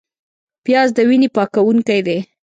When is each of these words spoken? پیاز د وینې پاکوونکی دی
پیاز 0.63 0.89
د 0.97 0.99
وینې 1.09 1.29
پاکوونکی 1.35 1.99
دی 2.07 2.17